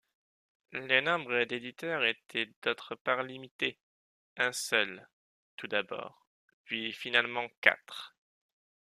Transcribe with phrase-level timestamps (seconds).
[0.71, 3.77] Le nombre d'éditeurs était d'autre part limité,
[4.35, 5.07] un seul,
[5.57, 6.25] tout d'abord,
[6.63, 8.15] puis finalement quatre.